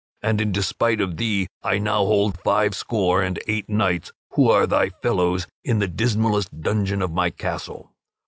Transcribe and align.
And 0.23 0.41
in 0.41 0.51
despite 0.51 0.99
of 0.99 1.17
thee 1.17 1.45
I 1.61 1.77
now 1.77 1.99
hold 2.03 2.39
five 2.39 2.73
score 2.73 3.21
and 3.21 3.37
eight 3.47 3.69
knights, 3.69 4.11
who 4.31 4.49
are 4.49 4.65
thy 4.65 4.89
fellows, 4.89 5.45
in 5.63 5.77
the 5.77 5.87
dismallest 5.87 6.61
dungeon 6.61 7.03
of 7.03 7.11
my 7.13 7.29
castle. 7.29 7.93